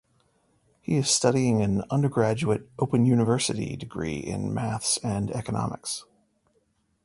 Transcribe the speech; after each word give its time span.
He 0.81 0.97
is 0.97 1.11
studying 1.11 1.61
an 1.61 1.83
undergraduate 1.91 2.67
Open 2.79 3.05
University 3.05 3.75
degree 3.75 4.17
in 4.17 4.51
maths 4.51 4.97
and 5.03 5.29
economics. 5.29 6.05